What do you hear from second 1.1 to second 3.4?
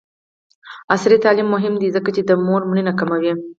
تعلیم مهم دی ځکه چې د مور مړینه کموي.